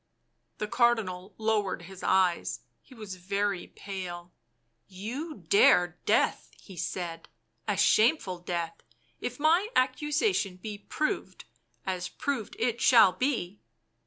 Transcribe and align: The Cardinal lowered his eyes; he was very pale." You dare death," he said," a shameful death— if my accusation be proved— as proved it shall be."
The 0.57 0.67
Cardinal 0.67 1.35
lowered 1.37 1.83
his 1.83 2.01
eyes; 2.01 2.61
he 2.81 2.95
was 2.95 3.17
very 3.17 3.67
pale." 3.67 4.31
You 5.03 5.35
dare 5.47 5.99
death," 6.07 6.49
he 6.59 6.75
said," 6.75 7.29
a 7.67 7.77
shameful 7.77 8.39
death— 8.39 8.81
if 9.19 9.39
my 9.39 9.67
accusation 9.75 10.55
be 10.57 10.79
proved— 10.79 11.45
as 11.85 12.09
proved 12.09 12.55
it 12.57 12.81
shall 12.81 13.11
be." 13.11 13.59